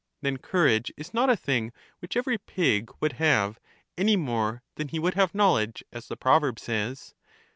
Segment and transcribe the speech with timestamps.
[0.23, 3.59] Then courage is not a thing which every pig would have,
[3.95, 7.13] any more than he would have knowledge, as the proverb says?